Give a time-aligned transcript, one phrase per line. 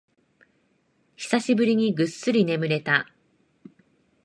[1.15, 3.05] 久しぶりにぐっすり眠れた